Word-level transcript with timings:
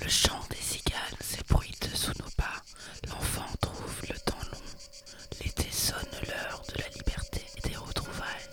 Le 0.00 0.08
chant 0.08 0.40
des 0.50 0.56
ciganes 0.56 1.18
s'ébruite 1.20 1.88
sous 1.94 2.12
nos 2.22 2.30
pas. 2.36 2.62
L'enfant 3.08 3.46
trouve 3.60 4.02
le 4.08 4.18
temps 4.20 4.38
long. 4.52 4.58
L'été 5.44 5.68
sonne 5.72 5.96
l'heure 6.26 6.62
de 6.68 6.80
la 6.82 6.88
liberté 6.90 7.42
et 7.56 7.68
des 7.68 7.76
retrouvailles. 7.76 8.48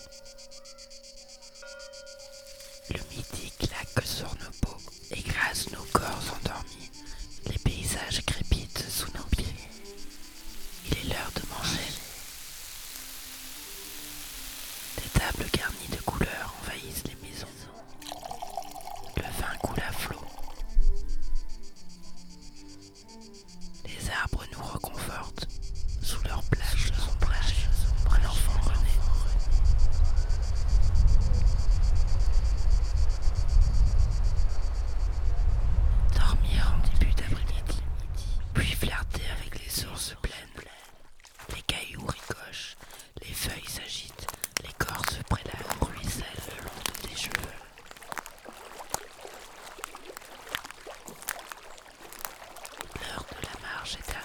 Le 2.89 2.99
midi 3.15 3.51
claque 3.59 4.05
sur 4.05 4.33
nos 4.35 4.51
peaux 4.61 4.81
et 5.11 5.21
grasse 5.21 5.69
nos 5.71 5.85
corps 5.93 6.37
endormis. 6.41 6.84
flirter 38.85 39.21
avec 39.39 39.63
les 39.63 39.69
sources 39.69 40.15
pleines. 40.21 40.35
Les 41.55 41.61
cailloux 41.63 42.05
ricochent, 42.05 42.75
les 43.21 43.33
feuilles 43.33 43.67
s'agitent, 43.67 44.27
les 44.61 44.67
l'écorce 44.67 45.17
prélève, 45.27 45.67
ruisselle 45.81 46.25
le 46.49 46.63
long 46.63 46.81
de 46.85 47.07
tes 47.07 47.15
cheveux. 47.15 47.55
L'heure 53.01 53.25
de 53.31 53.47
la 53.47 53.67
marche 53.67 53.95
est 53.95 54.15
arrivée. 54.15 54.24